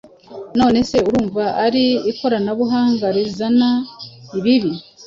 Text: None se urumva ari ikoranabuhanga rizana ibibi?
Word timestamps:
None 0.59 0.79
se 0.89 0.97
urumva 1.07 1.43
ari 1.65 1.85
ikoranabuhanga 2.11 3.05
rizana 3.15 3.69
ibibi? 4.37 4.71